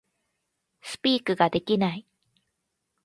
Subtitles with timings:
[0.81, 2.07] Speak ができない